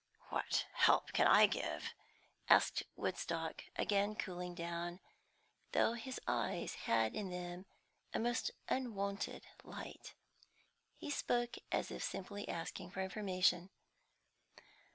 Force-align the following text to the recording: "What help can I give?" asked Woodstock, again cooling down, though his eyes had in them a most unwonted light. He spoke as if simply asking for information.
"What 0.29 0.65
help 0.73 1.13
can 1.13 1.27
I 1.27 1.45
give?" 1.45 1.93
asked 2.49 2.81
Woodstock, 2.95 3.65
again 3.75 4.15
cooling 4.15 4.55
down, 4.55 4.99
though 5.73 5.93
his 5.93 6.19
eyes 6.27 6.73
had 6.73 7.15
in 7.15 7.29
them 7.29 7.67
a 8.11 8.17
most 8.17 8.49
unwonted 8.67 9.45
light. 9.63 10.15
He 10.97 11.11
spoke 11.11 11.57
as 11.71 11.91
if 11.91 12.01
simply 12.01 12.49
asking 12.49 12.89
for 12.89 13.03
information. 13.03 13.69